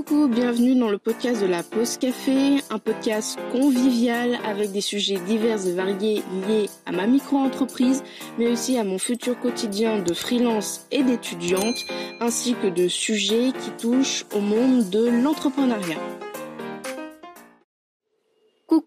Coucou, 0.00 0.28
bienvenue 0.28 0.76
dans 0.76 0.88
le 0.88 0.96
podcast 0.96 1.42
de 1.42 1.46
la 1.46 1.62
Pause 1.62 1.98
Café, 1.98 2.62
un 2.70 2.78
podcast 2.78 3.38
convivial 3.52 4.38
avec 4.46 4.72
des 4.72 4.80
sujets 4.80 5.18
divers 5.26 5.66
et 5.66 5.72
variés 5.72 6.22
liés 6.48 6.70
à 6.86 6.92
ma 6.92 7.06
micro-entreprise, 7.06 8.02
mais 8.38 8.48
aussi 8.48 8.78
à 8.78 8.84
mon 8.84 8.96
futur 8.96 9.38
quotidien 9.38 9.98
de 9.98 10.14
freelance 10.14 10.86
et 10.90 11.02
d'étudiante, 11.02 11.84
ainsi 12.18 12.54
que 12.54 12.68
de 12.68 12.88
sujets 12.88 13.52
qui 13.52 13.70
touchent 13.72 14.24
au 14.34 14.40
monde 14.40 14.88
de 14.88 15.06
l'entrepreneuriat. 15.22 15.98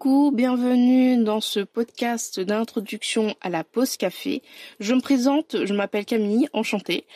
Bienvenue 0.06 1.24
dans 1.24 1.40
ce 1.40 1.60
podcast 1.60 2.38
d'introduction 2.38 3.34
à 3.40 3.48
la 3.48 3.64
pause 3.64 3.96
café. 3.96 4.42
Je 4.78 4.92
me 4.92 5.00
présente, 5.00 5.64
je 5.64 5.72
m'appelle 5.72 6.04
Camille, 6.04 6.46
enchantée. 6.52 7.06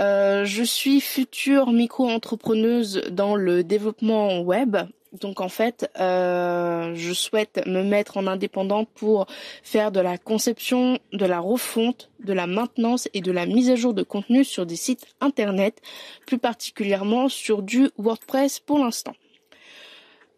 Euh, 0.00 0.44
je 0.44 0.64
suis 0.64 1.00
future 1.00 1.70
micro-entrepreneuse 1.70 3.04
dans 3.12 3.36
le 3.36 3.62
développement 3.62 4.40
web. 4.40 4.76
Donc 5.12 5.40
en 5.40 5.48
fait, 5.48 5.88
euh, 6.00 6.92
je 6.96 7.12
souhaite 7.12 7.64
me 7.68 7.84
mettre 7.84 8.16
en 8.16 8.26
indépendant 8.26 8.86
pour 8.86 9.26
faire 9.62 9.92
de 9.92 10.00
la 10.00 10.18
conception, 10.18 10.98
de 11.12 11.26
la 11.26 11.38
refonte, 11.38 12.10
de 12.24 12.32
la 12.32 12.48
maintenance 12.48 13.08
et 13.14 13.20
de 13.20 13.30
la 13.30 13.46
mise 13.46 13.70
à 13.70 13.76
jour 13.76 13.94
de 13.94 14.02
contenu 14.02 14.42
sur 14.42 14.66
des 14.66 14.74
sites 14.74 15.06
internet, 15.20 15.80
plus 16.26 16.38
particulièrement 16.38 17.28
sur 17.28 17.62
du 17.62 17.88
WordPress 17.98 18.58
pour 18.58 18.80
l'instant. 18.80 19.14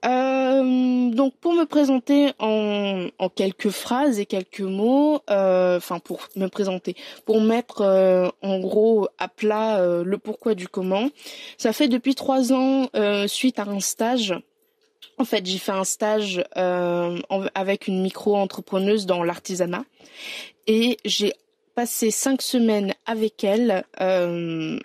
Euh, 0.04 1.10
donc 1.10 1.34
pour 1.36 1.54
me 1.54 1.64
présenter 1.64 2.32
en, 2.38 3.06
en, 3.18 3.28
quelques 3.28 3.70
phrases 3.70 4.18
et 4.18 4.27
quelques 4.27 4.60
mots, 4.60 5.20
euh, 5.30 5.78
enfin 5.78 5.98
pour 5.98 6.28
me 6.36 6.48
présenter, 6.48 6.94
pour 7.24 7.40
mettre 7.40 7.80
euh, 7.80 8.28
en 8.42 8.58
gros 8.58 9.08
à 9.18 9.28
plat 9.28 9.78
euh, 9.78 10.04
le 10.04 10.18
pourquoi 10.18 10.54
du 10.54 10.68
comment, 10.68 11.08
ça 11.56 11.72
fait 11.72 11.88
depuis 11.88 12.14
trois 12.14 12.52
ans 12.52 12.88
suite 13.27 13.58
à 13.58 13.64
un 13.64 13.80
stage. 13.80 14.34
En 15.16 15.24
fait, 15.24 15.46
j'ai 15.46 15.58
fait 15.58 15.72
un 15.72 15.84
stage 15.84 16.44
avec 16.55 17.86
une 17.86 18.02
micro-entrepreneuse 18.02 19.06
dans 19.06 19.22
l'artisanat 19.22 19.84
et 20.66 20.98
j'ai 21.05 21.32
passé 21.75 22.11
cinq 22.11 22.42
semaines 22.42 22.94
avec 23.06 23.44
elle 23.44 23.84
euh, 24.00 24.78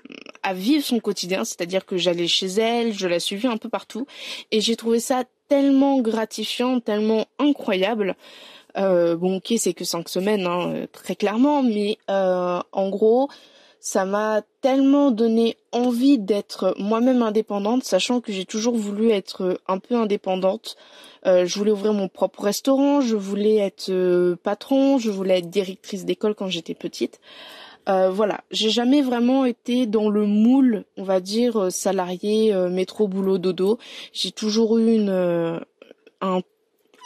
à 0.44 0.54
vivre 0.54 0.84
son 0.84 1.00
quotidien, 1.00 1.46
c'est-à-dire 1.46 1.86
que 1.86 1.98
j'allais 1.98 2.28
chez 2.28 2.48
elle, 2.48 2.94
je 2.94 3.08
la 3.08 3.20
suivais 3.20 3.48
un 3.48 3.58
peu 3.58 3.70
partout, 3.70 4.08
et 4.52 4.62
j'ai 4.62 4.76
trouvé 4.76 5.00
ça 5.00 5.24
tellement 5.48 6.00
gratifiant, 6.00 6.80
tellement 6.80 7.26
incroyable. 7.38 8.16
Euh, 8.78 9.16
bon, 9.16 9.38
ok, 9.38 9.54
c'est 9.58 9.74
que 9.74 9.84
cinq 9.84 10.10
semaines, 10.10 10.46
hein, 10.46 10.86
très 10.92 11.16
clairement, 11.16 11.64
mais 11.64 11.98
euh, 12.10 12.60
en 12.72 12.90
gros, 12.90 13.30
ça 13.80 14.06
m'a 14.06 14.42
tellement 14.62 15.12
donné 15.12 15.58
envie 15.72 16.18
d'être 16.18 16.76
moi-même 16.78 17.24
indépendante, 17.24 17.84
sachant 17.84 18.20
que 18.20 18.32
j'ai 18.32 18.46
toujours 18.46 18.76
voulu 18.76 19.12
être 19.12 19.60
un 19.68 19.80
peu 19.80 19.96
indépendante. 19.96 20.76
Euh, 21.26 21.46
je 21.46 21.58
voulais 21.58 21.72
ouvrir 21.72 21.94
mon 21.94 22.08
propre 22.08 22.44
restaurant, 22.44 23.02
je 23.02 23.16
voulais 23.16 23.58
être 23.58 23.90
euh, 23.90 24.36
patron, 24.42 24.98
je 24.98 25.10
voulais 25.10 25.40
être 25.40 25.50
directrice 25.50 26.06
d'école 26.06 26.36
quand 26.36 26.48
j'étais 26.48 26.76
petite. 26.76 27.20
Euh, 27.88 28.10
voilà, 28.10 28.42
j'ai 28.52 28.70
jamais 28.70 29.02
vraiment 29.02 29.46
été 29.46 29.86
dans 29.86 30.10
le 30.10 30.26
moule, 30.26 30.84
on 30.98 31.04
va 31.04 31.20
dire 31.20 31.72
salarié 31.72 32.54
métro 32.70 33.08
boulot 33.08 33.38
dodo. 33.38 33.80
J'ai 34.14 34.32
toujours 34.32 34.78
eu 34.78 34.94
une 34.94 35.60
un 36.22 36.42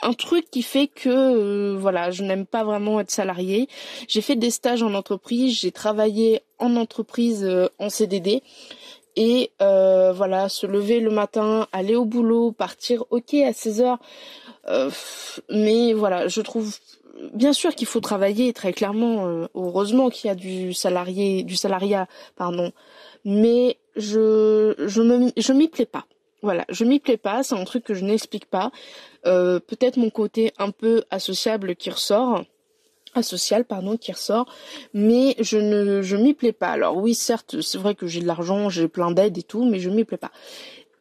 un 0.04 0.14
truc 0.14 0.50
qui 0.52 0.62
fait 0.62 0.88
que 0.88 1.10
euh, 1.10 1.78
voilà, 1.78 2.12
je 2.12 2.24
n'aime 2.24 2.46
pas 2.46 2.64
vraiment 2.64 3.00
être 3.00 3.12
salarié. 3.12 3.68
J'ai 4.08 4.22
fait 4.22 4.36
des 4.36 4.52
stages 4.52 4.84
en 4.84 4.94
entreprise, 4.94 5.60
j'ai 5.60 5.72
travaillé 5.72 6.42
en 6.60 6.76
entreprise 6.76 7.44
euh, 7.44 7.70
en 7.80 7.90
CDD 7.90 8.44
et 9.16 9.52
euh, 9.62 10.12
voilà, 10.12 10.50
se 10.50 10.66
lever 10.66 11.00
le 11.00 11.12
matin, 11.12 11.68
aller 11.72 11.96
au 11.96 12.06
boulot, 12.06 12.52
partir 12.52 13.06
OK 13.12 13.34
à 13.36 13.54
16 13.54 13.82
heures. 13.82 14.00
Mais 15.50 15.94
voilà, 15.94 16.28
je 16.28 16.42
trouve 16.42 16.76
bien 17.34 17.54
sûr 17.54 17.76
qu'il 17.76 17.88
faut 17.88 18.00
travailler 18.00 18.54
très 18.54 18.74
clairement 18.74 19.48
heureusement 19.56 20.10
qu'il 20.10 20.30
y 20.30 20.32
a 20.32 20.36
du 20.36 20.74
salarié 20.74 21.44
du 21.44 21.56
salariat 21.56 22.08
pardon. 22.36 22.72
Mais 23.26 23.78
je 23.96 24.74
je 24.80 25.02
me 25.02 25.32
je 25.38 25.54
m'y 25.54 25.68
plais 25.68 25.86
pas 25.86 26.06
voilà, 26.44 26.66
je 26.70 26.84
m'y 26.84 27.00
plais 27.00 27.18
pas, 27.18 27.42
c'est 27.42 27.56
un 27.56 27.64
truc 27.64 27.84
que 27.84 27.94
je 27.94 28.04
n'explique 28.04 28.46
pas. 28.46 28.72
Euh, 29.26 29.60
peut-être 29.60 29.98
mon 29.98 30.10
côté 30.10 30.54
un 30.60 30.70
peu 30.70 31.04
associable 31.10 31.76
qui 31.76 31.90
ressort 31.90 32.44
asocial 33.16 33.64
pardon 33.64 33.96
qui 33.96 34.12
ressort 34.12 34.52
mais 34.96 35.36
je 35.40 35.58
ne 35.58 36.18
m'y 36.18 36.34
plais 36.34 36.52
pas 36.52 36.70
alors 36.70 36.98
oui 36.98 37.14
certes 37.14 37.62
c'est 37.62 37.78
vrai 37.78 37.94
que 37.94 38.08
j'ai 38.08 38.22
de 38.22 38.26
l'argent 38.26 38.70
j'ai 38.70 38.88
plein 38.88 39.12
d'aides 39.12 39.38
et 39.38 39.44
tout 39.44 39.64
mais 39.64 39.80
je 39.80 39.92
m'y 39.92 40.04
plais 40.04 40.18
pas 40.18 40.32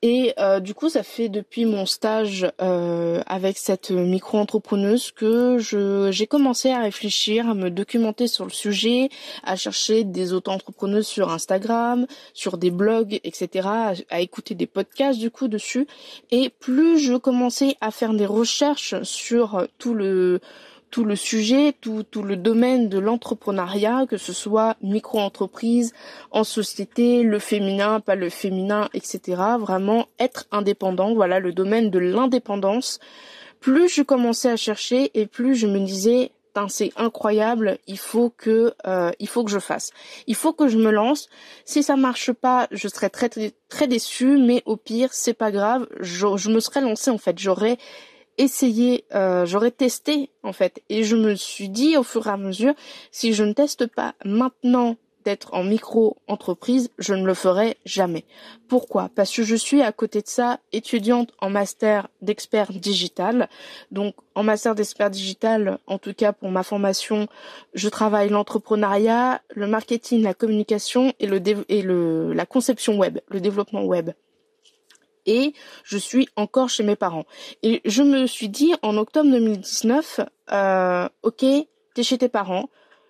et 0.02 0.34
euh, 0.40 0.58
du 0.58 0.74
coup, 0.74 0.88
ça 0.88 1.04
fait 1.04 1.28
depuis 1.28 1.64
mon 1.64 1.86
stage 1.86 2.50
euh, 2.60 3.22
avec 3.26 3.56
cette 3.56 3.92
micro-entrepreneuse 3.92 5.12
que 5.12 5.58
je 5.58 6.10
j'ai 6.10 6.26
commencé 6.26 6.70
à 6.70 6.80
réfléchir, 6.80 7.48
à 7.48 7.54
me 7.54 7.70
documenter 7.70 8.26
sur 8.26 8.44
le 8.44 8.50
sujet, 8.50 9.10
à 9.44 9.54
chercher 9.54 10.02
des 10.02 10.32
auto-entrepreneuses 10.32 11.06
sur 11.06 11.30
Instagram, 11.30 12.06
sur 12.34 12.58
des 12.58 12.72
blogs, 12.72 13.20
etc., 13.22 13.68
à, 13.68 13.92
à, 14.10 14.20
écouter 14.20 14.56
des 14.56 14.66
podcasts 14.66 15.20
du 15.20 15.30
coup 15.30 15.46
dessus. 15.46 15.86
Et 16.32 16.50
plus 16.50 16.98
je 16.98 17.14
commençais 17.14 17.76
à 17.80 17.92
faire 17.92 18.12
des 18.12 18.26
recherches 18.26 19.00
sur 19.04 19.68
tout 19.78 19.94
le 19.94 20.40
tout 20.92 21.04
le 21.04 21.16
sujet, 21.16 21.74
tout, 21.80 22.04
tout 22.04 22.22
le 22.22 22.36
domaine 22.36 22.88
de 22.88 22.98
l'entrepreneuriat, 22.98 24.06
que 24.06 24.18
ce 24.18 24.32
soit 24.32 24.76
micro-entreprise, 24.82 25.94
en 26.30 26.44
société, 26.44 27.22
le 27.22 27.38
féminin, 27.38 27.98
pas 27.98 28.14
le 28.14 28.28
féminin, 28.28 28.88
etc. 28.92 29.42
Vraiment 29.58 30.06
être 30.20 30.44
indépendant, 30.52 31.14
voilà 31.14 31.40
le 31.40 31.52
domaine 31.52 31.90
de 31.90 31.98
l'indépendance. 31.98 33.00
Plus 33.58 33.88
je 33.88 34.02
commençais 34.02 34.50
à 34.50 34.56
chercher 34.56 35.10
et 35.14 35.26
plus 35.26 35.56
je 35.56 35.66
me 35.66 35.80
disais 35.80 36.30
c'est 36.68 36.92
incroyable, 36.96 37.78
il 37.86 37.98
faut 37.98 38.30
que 38.30 38.74
euh, 38.86 39.10
il 39.18 39.28
faut 39.28 39.44
que 39.44 39.50
je 39.50 39.58
fasse. 39.58 39.90
Il 40.26 40.34
faut 40.34 40.52
que 40.52 40.68
je 40.68 40.76
me 40.76 40.90
lance. 40.90 41.28
Si 41.64 41.82
ça 41.82 41.96
marche 41.96 42.32
pas, 42.32 42.68
je 42.70 42.88
serais 42.88 43.08
très 43.08 43.28
très, 43.28 43.52
très 43.68 43.86
déçue, 43.88 44.36
mais 44.38 44.62
au 44.66 44.76
pire, 44.76 45.08
c'est 45.12 45.34
pas 45.34 45.50
grave, 45.50 45.86
je, 46.00 46.36
je 46.36 46.50
me 46.50 46.60
serais 46.60 46.80
lancée 46.80 47.10
en 47.10 47.18
fait, 47.18 47.38
j'aurais 47.38 47.78
essayer, 48.38 49.04
euh, 49.14 49.46
j'aurais 49.46 49.70
testé 49.70 50.30
en 50.42 50.52
fait. 50.52 50.82
Et 50.88 51.04
je 51.04 51.16
me 51.16 51.34
suis 51.34 51.68
dit 51.68 51.96
au 51.96 52.02
fur 52.02 52.26
et 52.26 52.30
à 52.30 52.36
mesure, 52.36 52.74
si 53.10 53.32
je 53.32 53.44
ne 53.44 53.52
teste 53.52 53.86
pas 53.86 54.14
maintenant 54.24 54.96
d'être 55.24 55.54
en 55.54 55.62
micro-entreprise, 55.62 56.90
je 56.98 57.14
ne 57.14 57.24
le 57.24 57.34
ferai 57.34 57.76
jamais. 57.84 58.24
Pourquoi? 58.68 59.08
Parce 59.14 59.34
que 59.34 59.42
je 59.42 59.54
suis 59.54 59.82
à 59.82 59.92
côté 59.92 60.20
de 60.20 60.26
ça 60.26 60.58
étudiante 60.72 61.30
en 61.40 61.50
master 61.50 62.08
d'expert 62.22 62.72
digital. 62.72 63.48
Donc 63.90 64.14
en 64.34 64.42
master 64.42 64.74
d'expert 64.74 65.10
digital, 65.10 65.78
en 65.86 65.98
tout 65.98 66.14
cas 66.14 66.32
pour 66.32 66.50
ma 66.50 66.62
formation, 66.62 67.28
je 67.74 67.88
travaille 67.88 68.30
l'entrepreneuriat, 68.30 69.40
le 69.54 69.66
marketing, 69.66 70.22
la 70.22 70.34
communication 70.34 71.12
et 71.20 71.26
le 71.26 71.40
et 71.68 71.82
le 71.82 72.32
la 72.32 72.46
conception 72.46 72.98
web, 72.98 73.18
le 73.28 73.40
développement 73.40 73.84
web 73.84 74.10
et 75.26 75.54
je 75.84 75.98
suis 75.98 76.28
encore 76.36 76.68
chez 76.68 76.82
mes 76.82 76.96
parents. 76.96 77.26
Et 77.62 77.80
je 77.84 78.02
me 78.02 78.26
suis 78.26 78.48
dit 78.48 78.74
en 78.82 78.96
octobre 78.96 79.30
2019, 79.30 80.20
euh, 80.52 81.08
ok, 81.22 81.44
t'es 81.94 82.02
chez 82.02 82.18
tes 82.18 82.28
parents, 82.28 82.68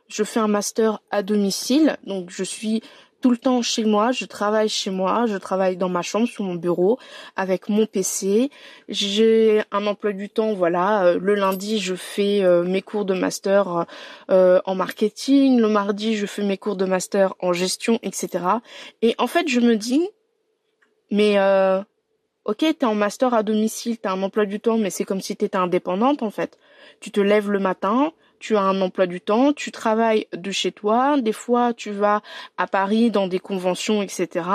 je 0.09 0.25
fais 0.25 0.41
un 0.41 0.49
master 0.49 1.01
à 1.11 1.23
domicile, 1.23 1.97
donc 2.05 2.31
je 2.31 2.45
suis 2.45 2.83
tout 3.23 3.31
le 3.31 3.39
temps 3.39 3.63
chez 3.63 3.85
moi, 3.85 4.11
je 4.11 4.27
travaille 4.27 4.69
chez 4.69 4.91
moi, 4.91 5.25
je 5.27 5.37
travaille 5.37 5.77
dans 5.77 5.89
ma 5.89 6.03
chambre, 6.03 6.27
sur 6.27 6.45
mon 6.45 6.57
bureau, 6.57 6.99
avec 7.37 7.69
mon 7.69 7.87
PC. 7.87 8.51
J'ai 8.89 9.63
un 9.71 9.87
emploi 9.87 10.13
du 10.13 10.29
temps, 10.29 10.53
voilà. 10.53 11.05
Euh, 11.05 11.19
le 11.21 11.35
lundi, 11.35 11.79
je 11.79 11.95
fais 11.95 12.43
euh, 12.43 12.65
mes 12.65 12.83
cours 12.83 13.05
de 13.05 13.15
master 13.15 13.87
euh, 14.31 14.61
en 14.67 14.75
marketing. 14.75 15.61
Le 15.61 15.69
mardi, 15.69 16.17
je 16.17 16.27
fais 16.27 16.43
mes 16.43 16.59
cours 16.59 16.77
de 16.77 16.85
master 16.85 17.35
en 17.41 17.53
gestion, 17.53 17.99
etc. 18.03 18.45
Et 19.01 19.15
en 19.19 19.29
fait, 19.29 19.49
je 19.49 19.61
me 19.61 19.77
dis, 19.77 20.07
mais 21.11 21.37
ok, 22.45 22.59
t'es 22.79 22.85
en 22.85 22.95
master 22.95 23.35
à 23.35 23.43
domicile, 23.43 23.99
t'as 23.99 24.13
un 24.13 24.23
emploi 24.23 24.47
du 24.47 24.61
temps, 24.61 24.79
mais 24.79 24.91
c'est 24.91 25.05
comme 25.05 25.21
si 25.21 25.37
t'étais 25.37 25.57
indépendante 25.57 26.23
en 26.23 26.31
fait. 26.31 26.59
Tu 27.01 27.11
te 27.11 27.21
lèves 27.21 27.51
le 27.51 27.59
matin, 27.59 28.13
tu 28.39 28.57
as 28.57 28.63
un 28.63 28.81
emploi 28.81 29.07
du 29.07 29.21
temps, 29.21 29.53
tu 29.53 29.71
travailles 29.71 30.27
de 30.33 30.51
chez 30.51 30.73
toi, 30.73 31.21
des 31.21 31.33
fois 31.33 31.73
tu 31.75 31.91
vas 31.91 32.23
à 32.57 32.67
Paris 32.67 33.11
dans 33.11 33.29
des 33.29 33.39
conventions, 33.39 34.03
etc. 34.03 34.47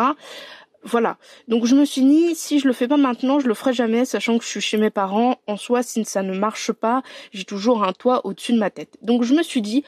Voilà. 0.83 1.17
Donc 1.47 1.65
je 1.65 1.75
me 1.75 1.85
suis 1.85 2.01
dit, 2.01 2.35
si 2.35 2.59
je 2.59 2.67
le 2.67 2.73
fais 2.73 2.87
pas 2.87 2.97
maintenant, 2.97 3.39
je 3.39 3.47
le 3.47 3.53
ferai 3.53 3.73
jamais, 3.73 4.05
sachant 4.05 4.37
que 4.37 4.43
je 4.43 4.49
suis 4.49 4.61
chez 4.61 4.77
mes 4.77 4.89
parents. 4.89 5.37
En 5.47 5.57
soi, 5.57 5.83
si 5.83 6.05
ça 6.05 6.23
ne 6.23 6.37
marche 6.37 6.71
pas, 6.71 7.01
j'ai 7.33 7.43
toujours 7.43 7.83
un 7.83 7.93
toit 7.93 8.25
au-dessus 8.25 8.53
de 8.53 8.59
ma 8.59 8.69
tête. 8.69 8.97
Donc 9.01 9.23
je 9.23 9.33
me 9.33 9.43
suis 9.43 9.61
dit, 9.61 9.83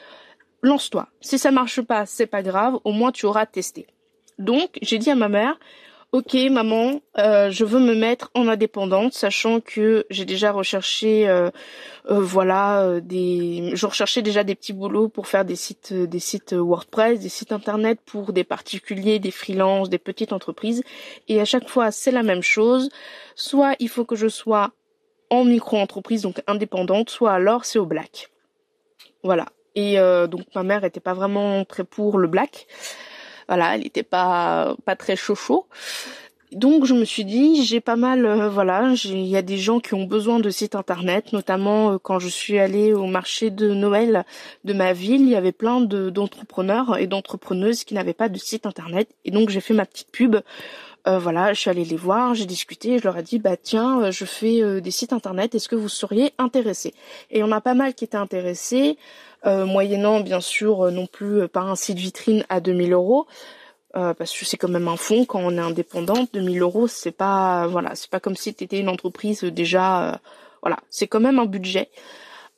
lance-toi. 0.62 1.08
Si 1.20 1.38
ça 1.38 1.50
marche 1.52 1.80
pas, 1.80 2.06
c'est 2.06 2.26
pas 2.26 2.42
grave, 2.42 2.78
au 2.84 2.92
moins 2.92 3.12
tu 3.12 3.26
auras 3.26 3.46
testé. 3.46 3.86
Donc 4.38 4.78
j'ai 4.82 4.98
dit 4.98 5.10
à 5.10 5.14
ma 5.14 5.28
mère, 5.28 5.58
Ok 6.12 6.34
maman, 6.50 7.02
euh, 7.18 7.52
je 7.52 7.64
veux 7.64 7.78
me 7.78 7.94
mettre 7.94 8.32
en 8.34 8.48
indépendante, 8.48 9.12
sachant 9.12 9.60
que 9.60 10.06
j'ai 10.10 10.24
déjà 10.24 10.50
recherché, 10.50 11.28
euh, 11.28 11.50
euh, 12.10 12.18
voilà, 12.18 12.98
des, 13.00 13.70
je 13.74 13.86
recherchais 13.86 14.20
déjà 14.20 14.42
des 14.42 14.56
petits 14.56 14.72
boulots 14.72 15.08
pour 15.08 15.28
faire 15.28 15.44
des 15.44 15.54
sites, 15.54 15.92
des 15.92 16.18
sites 16.18 16.52
WordPress, 16.52 17.20
des 17.20 17.28
sites 17.28 17.52
internet 17.52 18.00
pour 18.04 18.32
des 18.32 18.42
particuliers, 18.42 19.20
des 19.20 19.30
freelances, 19.30 19.88
des 19.88 19.98
petites 19.98 20.32
entreprises, 20.32 20.82
et 21.28 21.40
à 21.40 21.44
chaque 21.44 21.68
fois 21.68 21.92
c'est 21.92 22.10
la 22.10 22.24
même 22.24 22.42
chose. 22.42 22.90
Soit 23.36 23.76
il 23.78 23.88
faut 23.88 24.04
que 24.04 24.16
je 24.16 24.26
sois 24.26 24.72
en 25.30 25.44
micro-entreprise, 25.44 26.22
donc 26.22 26.42
indépendante, 26.48 27.08
soit 27.08 27.34
alors 27.34 27.64
c'est 27.64 27.78
au 27.78 27.86
black. 27.86 28.30
Voilà. 29.22 29.46
Et 29.76 29.94
donc 30.28 30.42
ma 30.56 30.64
mère 30.64 30.82
était 30.82 30.98
pas 30.98 31.14
vraiment 31.14 31.64
très 31.64 31.84
pour 31.84 32.18
le 32.18 32.26
black. 32.26 32.66
Voilà, 33.50 33.74
elle 33.74 33.84
était 33.84 34.04
pas 34.04 34.76
pas 34.84 34.94
très 34.94 35.16
chaud. 35.16 35.66
Donc 36.52 36.84
je 36.84 36.94
me 36.94 37.04
suis 37.04 37.24
dit, 37.24 37.64
j'ai 37.64 37.80
pas 37.80 37.96
mal, 37.96 38.24
euh, 38.24 38.48
voilà, 38.48 38.94
il 39.04 39.26
y 39.26 39.36
a 39.36 39.42
des 39.42 39.58
gens 39.58 39.80
qui 39.80 39.94
ont 39.94 40.04
besoin 40.04 40.38
de 40.38 40.50
sites 40.50 40.76
internet, 40.76 41.32
notamment 41.32 41.92
euh, 41.92 41.98
quand 42.00 42.20
je 42.20 42.28
suis 42.28 42.60
allée 42.60 42.92
au 42.92 43.06
marché 43.06 43.50
de 43.50 43.74
Noël 43.74 44.24
de 44.64 44.72
ma 44.72 44.92
ville, 44.92 45.22
il 45.22 45.28
y 45.28 45.34
avait 45.34 45.52
plein 45.52 45.80
d'entrepreneurs 45.80 46.96
et 46.98 47.08
d'entrepreneuses 47.08 47.82
qui 47.82 47.94
n'avaient 47.94 48.14
pas 48.14 48.28
de 48.28 48.38
site 48.38 48.66
internet, 48.66 49.08
et 49.24 49.32
donc 49.32 49.50
j'ai 49.50 49.60
fait 49.60 49.74
ma 49.74 49.84
petite 49.84 50.12
pub. 50.12 50.36
Euh, 51.06 51.18
voilà, 51.18 51.52
je 51.52 51.60
suis 51.60 51.70
allée 51.70 51.84
les 51.84 51.96
voir, 51.96 52.34
j'ai 52.34 52.46
discuté, 52.46 52.98
je 52.98 53.04
leur 53.04 53.16
ai 53.16 53.22
dit 53.22 53.38
bah 53.38 53.56
tiens, 53.56 54.10
je 54.10 54.24
fais 54.24 54.80
des 54.80 54.90
sites 54.90 55.12
internet, 55.12 55.54
est-ce 55.54 55.68
que 55.68 55.76
vous 55.76 55.88
seriez 55.88 56.32
intéressés? 56.38 56.94
Et 57.30 57.42
on 57.42 57.50
a 57.52 57.60
pas 57.60 57.74
mal 57.74 57.94
qui 57.94 58.04
étaient 58.04 58.16
intéressés. 58.16 58.98
Euh, 59.46 59.64
moyennant 59.64 60.20
bien 60.20 60.42
sûr 60.42 60.84
euh, 60.84 60.90
non 60.90 61.06
plus 61.06 61.40
euh, 61.40 61.48
pas 61.48 61.62
un 61.62 61.74
site 61.74 61.96
vitrine 61.96 62.44
à 62.50 62.60
2000 62.60 62.92
euros. 62.92 63.26
parce 63.94 64.38
que 64.38 64.44
c'est 64.44 64.58
quand 64.58 64.68
même 64.68 64.86
un 64.86 64.98
fonds 64.98 65.24
quand 65.24 65.40
on 65.40 65.56
est 65.56 65.60
indépendant 65.60 66.26
2000 66.32 66.60
euros 66.60 66.86
c'est 66.88 67.10
pas 67.10 67.66
voilà 67.66 67.94
c'est 67.94 68.10
pas 68.10 68.20
comme 68.20 68.36
si 68.36 68.54
tu 68.54 68.64
étais 68.64 68.78
une 68.80 68.90
entreprise 68.90 69.42
déjà 69.42 70.20
voilà 70.62 70.78
c'est 70.90 71.08
quand 71.08 71.20
même 71.20 71.38
un 71.38 71.46
budget 71.46 71.88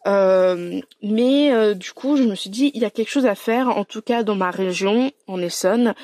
mais 0.07 1.75
du 1.75 1.93
coup 1.93 2.17
je 2.17 2.25
me 2.25 2.35
suis 2.35 2.51
dit 2.51 2.71
il 2.75 2.83
y 2.83 2.85
a 2.85 2.91
quelque 2.91 3.11
chose 3.11 3.27
à 3.27 3.35
faire 3.35 3.69
en 3.69 3.85
tout 3.85 4.03
cas 4.03 4.23
dans 4.23 4.35
ma 4.35 4.51
région 4.51 5.13
en 5.27 5.41
Essonne 5.41 5.95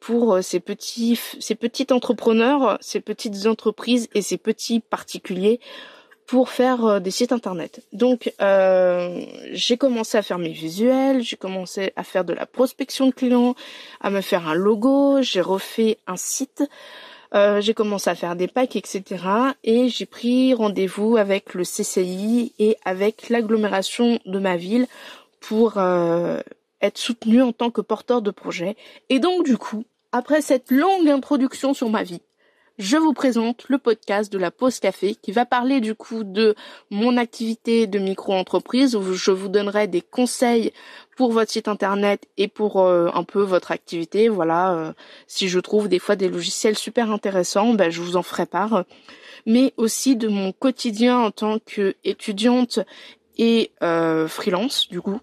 pour 0.00 0.38
ces 0.42 0.60
petits 0.60 1.18
ces 1.40 1.54
petits 1.54 1.86
entrepreneurs 1.92 2.78
ces 2.80 3.00
petites 3.00 3.46
entreprises 3.46 4.08
et 4.14 4.22
ces 4.22 4.36
petits 4.38 4.80
particuliers 4.80 5.60
pour 6.26 6.48
faire 6.48 6.84
euh, 6.86 6.98
des 6.98 7.10
sites 7.10 7.32
internet. 7.32 7.84
Donc 7.92 8.32
euh, 8.40 9.20
j'ai 9.52 9.76
commencé 9.76 10.16
à 10.16 10.22
faire 10.22 10.38
mes 10.38 10.52
visuels, 10.52 11.22
j'ai 11.22 11.36
commencé 11.36 11.92
à 11.94 12.04
faire 12.04 12.24
de 12.24 12.32
la 12.32 12.46
prospection 12.46 13.06
de 13.06 13.12
clients, 13.12 13.54
à 14.00 14.08
me 14.08 14.20
faire 14.22 14.48
un 14.48 14.54
logo, 14.54 15.20
j'ai 15.20 15.42
refait 15.42 15.98
un 16.06 16.16
site, 16.16 16.62
euh, 17.34 17.60
j'ai 17.60 17.74
commencé 17.74 18.10
à 18.10 18.14
faire 18.14 18.36
des 18.36 18.48
packs, 18.48 18.76
etc. 18.76 19.04
Et 19.64 19.88
j'ai 19.88 20.06
pris 20.06 20.54
rendez-vous 20.54 21.16
avec 21.16 21.54
le 21.54 21.64
CCI 21.64 22.52
et 22.58 22.76
avec 22.84 23.28
l'agglomération 23.28 24.18
de 24.26 24.38
ma 24.38 24.56
ville 24.56 24.86
pour 25.40 25.78
être 25.78 26.98
soutenu 26.98 27.42
en 27.42 27.52
tant 27.52 27.70
que 27.70 27.80
porteur 27.80 28.22
de 28.22 28.30
projet. 28.30 28.76
Et 29.08 29.18
donc 29.18 29.44
du 29.44 29.56
coup, 29.56 29.84
après 30.12 30.40
cette 30.42 30.70
longue 30.70 31.08
introduction 31.08 31.74
sur 31.74 31.88
ma 31.88 32.02
vie, 32.02 32.20
je 32.78 32.96
vous 32.96 33.12
présente 33.12 33.64
le 33.68 33.78
podcast 33.78 34.32
de 34.32 34.38
la 34.38 34.50
pause 34.50 34.80
café 34.80 35.14
qui 35.14 35.32
va 35.32 35.44
parler 35.44 35.80
du 35.80 35.94
coup 35.94 36.24
de 36.24 36.54
mon 36.90 37.16
activité 37.16 37.86
de 37.86 37.98
micro-entreprise 37.98 38.96
où 38.96 39.14
je 39.14 39.30
vous 39.30 39.48
donnerai 39.48 39.88
des 39.88 40.00
conseils 40.00 40.72
pour 41.16 41.32
votre 41.32 41.50
site 41.50 41.68
internet 41.68 42.26
et 42.38 42.48
pour 42.48 42.80
euh, 42.80 43.08
un 43.14 43.24
peu 43.24 43.42
votre 43.42 43.72
activité. 43.72 44.28
Voilà, 44.28 44.72
euh, 44.72 44.92
si 45.26 45.48
je 45.48 45.60
trouve 45.60 45.88
des 45.88 45.98
fois 45.98 46.16
des 46.16 46.28
logiciels 46.28 46.76
super 46.76 47.10
intéressants, 47.10 47.74
ben, 47.74 47.90
je 47.90 48.00
vous 48.00 48.16
en 48.16 48.22
ferai 48.22 48.46
part. 48.46 48.84
Mais 49.44 49.74
aussi 49.76 50.16
de 50.16 50.28
mon 50.28 50.52
quotidien 50.52 51.18
en 51.18 51.30
tant 51.30 51.58
qu'étudiante 51.58 52.80
et 53.38 53.72
euh, 53.82 54.28
freelance 54.28 54.88
du 54.88 55.00
coup 55.00 55.20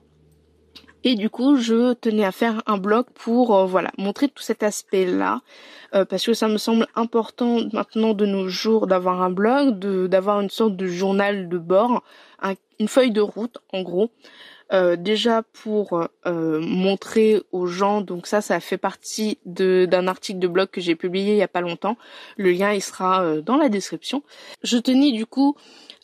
et 1.03 1.15
du 1.15 1.29
coup, 1.29 1.55
je 1.55 1.93
tenais 1.93 2.25
à 2.25 2.31
faire 2.31 2.61
un 2.65 2.77
blog 2.77 3.05
pour 3.13 3.55
euh, 3.55 3.65
voilà 3.65 3.91
montrer 3.97 4.27
tout 4.27 4.43
cet 4.43 4.63
aspect-là, 4.63 5.41
euh, 5.95 6.03
parce 6.03 6.25
que 6.25 6.33
ça 6.33 6.47
me 6.47 6.57
semble 6.57 6.87
important 6.95 7.59
maintenant 7.71 8.13
de 8.13 8.25
nos 8.25 8.49
jours 8.49 8.85
d'avoir 8.85 9.21
un 9.21 9.29
blog, 9.29 9.79
de 9.79 10.07
d'avoir 10.07 10.41
une 10.41 10.49
sorte 10.49 10.75
de 10.75 10.87
journal 10.87 11.47
de 11.47 11.57
bord, 11.57 12.03
une 12.79 12.87
feuille 12.87 13.11
de 13.11 13.21
route 13.21 13.59
en 13.73 13.81
gros. 13.81 14.11
Euh, 14.71 14.95
déjà 14.95 15.41
pour 15.63 16.07
montrer 16.25 17.41
aux 17.51 17.65
gens, 17.65 18.01
donc 18.01 18.27
ça, 18.27 18.39
ça 18.39 18.59
fait 18.59 18.77
partie 18.77 19.39
d'un 19.45 20.07
article 20.07 20.37
de 20.37 20.47
blog 20.47 20.69
que 20.69 20.79
j'ai 20.79 20.95
publié 20.95 21.33
il 21.33 21.37
y 21.37 21.43
a 21.43 21.47
pas 21.47 21.61
longtemps. 21.61 21.97
Le 22.37 22.51
lien 22.51 22.71
il 22.71 22.81
sera 22.81 23.37
dans 23.41 23.57
la 23.57 23.69
description. 23.69 24.21
Je 24.63 24.77
tenais 24.77 25.11
du 25.11 25.25
coup 25.25 25.55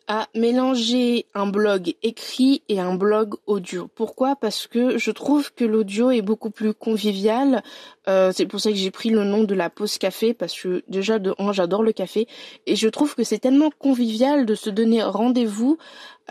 à 0.07 0.27
mélanger 0.35 1.25
un 1.33 1.47
blog 1.47 1.95
écrit 2.03 2.61
et 2.69 2.79
un 2.79 2.95
blog 2.95 3.35
audio. 3.47 3.89
Pourquoi? 3.95 4.35
Parce 4.35 4.67
que 4.67 4.97
je 4.97 5.11
trouve 5.11 5.51
que 5.53 5.65
l'audio 5.65 6.11
est 6.11 6.21
beaucoup 6.21 6.51
plus 6.51 6.73
convivial. 6.73 7.63
Euh, 8.07 8.31
c'est 8.33 8.45
pour 8.45 8.59
ça 8.59 8.69
que 8.69 8.75
j'ai 8.75 8.91
pris 8.91 9.09
le 9.09 9.23
nom 9.23 9.43
de 9.43 9.55
la 9.55 9.69
pause 9.69 9.97
café 9.97 10.33
parce 10.33 10.59
que 10.59 10.83
déjà 10.87 11.17
de 11.17 11.33
j'adore 11.51 11.81
le 11.81 11.91
café 11.91 12.27
et 12.67 12.75
je 12.75 12.87
trouve 12.87 13.15
que 13.15 13.23
c'est 13.23 13.39
tellement 13.39 13.71
convivial 13.79 14.45
de 14.45 14.53
se 14.53 14.69
donner 14.69 15.01
rendez-vous 15.01 15.77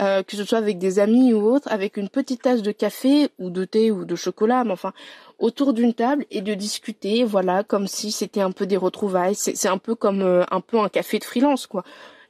euh, 0.00 0.24
que 0.24 0.36
ce 0.36 0.44
soit 0.44 0.58
avec 0.58 0.78
des 0.78 0.98
amis 0.98 1.32
ou 1.32 1.48
autres, 1.48 1.68
avec 1.70 1.96
une 1.96 2.08
petite 2.08 2.42
tasse 2.42 2.62
de 2.62 2.72
café 2.72 3.28
ou 3.38 3.48
de 3.48 3.64
thé 3.64 3.92
ou 3.92 4.04
de 4.04 4.16
chocolat, 4.16 4.64
mais 4.64 4.72
enfin 4.72 4.92
autour 5.38 5.72
d'une 5.72 5.94
table 5.94 6.26
et 6.32 6.40
de 6.40 6.54
discuter, 6.54 7.22
voilà, 7.22 7.62
comme 7.62 7.86
si 7.86 8.10
c'était 8.10 8.40
un 8.40 8.50
peu 8.50 8.66
des 8.66 8.76
retrouvailles. 8.76 9.36
C'est 9.36 9.68
un 9.68 9.78
peu 9.78 9.94
comme 9.94 10.22
euh, 10.22 10.42
un 10.50 10.60
peu 10.60 10.80
un 10.80 10.88
café 10.88 11.20
de 11.20 11.24
freelance, 11.24 11.68
quoi. 11.68 11.84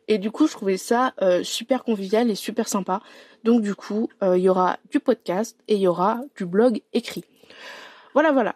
Et 0.09 0.19
du 0.19 0.31
coup, 0.31 0.47
je 0.47 0.53
trouvais 0.53 0.77
ça 0.77 1.15
euh, 1.23 1.43
super 1.43 1.85
convivial 1.85 2.31
et 2.31 2.35
super 2.35 2.69
sympa. 2.69 3.01
Donc 3.43 3.62
du 3.62 3.75
coup, 3.75 4.09
euh, 4.23 4.37
il 4.37 4.45
y 4.45 4.49
aura 4.49 4.79
du 4.91 5.01
podcast 5.01 5.56
et 5.69 5.75
il 5.75 5.81
y 5.81 5.89
aura 5.89 6.21
du 6.37 6.47
blog 6.47 6.81
écrit. 6.93 7.25
Voilà, 8.12 8.33
voilà. 8.33 8.55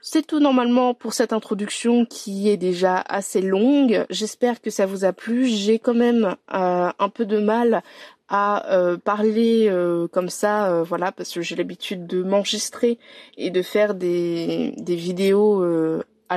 C'est 0.00 0.26
tout 0.26 0.38
normalement 0.38 0.92
pour 0.92 1.14
cette 1.14 1.32
introduction 1.32 2.04
qui 2.04 2.50
est 2.50 2.58
déjà 2.58 2.98
assez 2.98 3.40
longue. 3.40 4.04
J'espère 4.10 4.60
que 4.60 4.68
ça 4.70 4.84
vous 4.84 5.04
a 5.04 5.12
plu. 5.14 5.46
J'ai 5.46 5.78
quand 5.78 5.94
même 5.94 6.36
euh, 6.52 6.90
un 6.98 7.08
peu 7.08 7.24
de 7.24 7.38
mal 7.38 7.82
à 8.28 8.88
parler 9.04 9.70
comme 10.10 10.30
ça, 10.30 10.82
voilà, 10.82 11.12
parce 11.12 11.30
que 11.30 11.42
j'ai 11.42 11.54
l'habitude 11.54 12.06
de 12.06 12.22
m'enregistrer 12.22 12.98
et 13.36 13.50
de 13.50 13.62
faire 13.62 13.94
des, 13.94 14.72
des 14.78 14.96
vidéos 14.96 15.62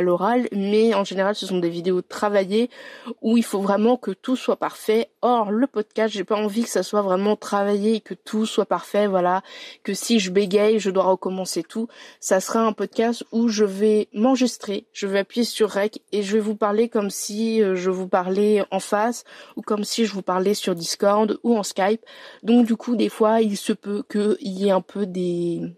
l'oral, 0.02 0.48
mais 0.52 0.94
en 0.94 1.04
général 1.04 1.36
ce 1.36 1.46
sont 1.46 1.60
des 1.60 1.70
vidéos 1.70 2.02
travaillées 2.02 2.70
où 3.22 3.38
il 3.38 3.44
faut 3.44 3.62
vraiment 3.62 3.98
que 3.98 4.12
tout 4.12 4.36
soit 4.36 4.56
parfait. 4.58 5.10
Or 5.22 5.52
le 5.52 5.68
podcast, 5.68 6.14
j'ai 6.14 6.24
pas 6.24 6.36
envie 6.36 6.64
que 6.64 6.70
ça 6.70 6.84
soit 6.84 7.02
vraiment 7.02 7.36
travaillé 7.36 7.96
et 7.96 8.00
que 8.02 8.14
tout 8.14 8.46
soit 8.46 8.66
parfait, 8.66 9.08
voilà, 9.08 9.42
que 9.84 9.94
si 9.94 10.20
je 10.20 10.32
bégaye, 10.32 10.80
je 10.80 10.90
dois 10.90 11.06
recommencer 11.06 11.64
tout. 11.64 11.88
Ça 12.20 12.40
sera 12.40 12.62
un 12.62 12.74
podcast 12.74 13.24
où 13.32 13.48
je 13.48 13.66
vais 13.66 14.08
m'enregistrer, 14.14 14.86
je 14.94 15.08
vais 15.08 15.20
appuyer 15.20 15.44
sur 15.44 15.70
rec 15.70 16.02
et 16.12 16.24
je 16.24 16.34
vais 16.34 16.40
vous 16.40 16.56
parler 16.56 16.90
comme 16.90 17.10
si 17.10 17.62
euh, 17.62 17.76
je 17.76 17.90
vous 17.90 18.08
parlais 18.08 18.64
en 18.72 18.80
face 18.80 19.24
ou 19.56 19.62
comme 19.62 19.84
si 19.84 20.06
je 20.06 20.14
vous 20.14 20.22
parlais 20.22 20.54
sur 20.54 20.76
Discord 20.76 21.40
ou 21.44 21.58
en 21.58 21.64
Skype. 21.64 22.02
Donc 22.44 22.66
du 22.66 22.76
coup, 22.76 22.96
des 22.96 23.10
fois, 23.10 23.42
il 23.42 23.58
se 23.58 23.74
peut 23.74 24.04
qu'il 24.10 24.38
y 24.42 24.68
ait 24.68 24.72
un 24.72 24.82
peu 24.82 25.06
des 25.06 25.74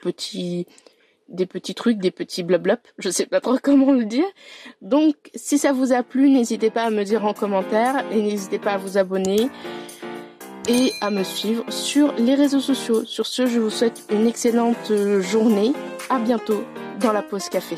petits 0.00 0.66
des 1.28 1.46
petits 1.46 1.74
trucs, 1.74 1.98
des 1.98 2.10
petits 2.10 2.42
blablabla, 2.42 2.80
je 2.98 3.10
sais 3.10 3.26
pas 3.26 3.40
trop 3.40 3.58
comment 3.62 3.92
le 3.92 4.04
dire. 4.04 4.26
Donc 4.82 5.14
si 5.34 5.58
ça 5.58 5.72
vous 5.72 5.92
a 5.92 6.02
plu, 6.02 6.30
n'hésitez 6.30 6.70
pas 6.70 6.84
à 6.84 6.90
me 6.90 7.04
dire 7.04 7.24
en 7.24 7.34
commentaire 7.34 8.04
et 8.12 8.22
n'hésitez 8.22 8.58
pas 8.58 8.72
à 8.72 8.78
vous 8.78 8.98
abonner 8.98 9.48
et 10.68 10.92
à 11.00 11.10
me 11.10 11.22
suivre 11.22 11.64
sur 11.70 12.12
les 12.14 12.34
réseaux 12.34 12.60
sociaux. 12.60 13.04
Sur 13.04 13.26
ce, 13.26 13.46
je 13.46 13.60
vous 13.60 13.70
souhaite 13.70 14.02
une 14.10 14.26
excellente 14.26 14.92
journée. 15.20 15.72
À 16.10 16.18
bientôt 16.18 16.64
dans 17.00 17.12
la 17.12 17.22
pause 17.22 17.48
café. 17.48 17.76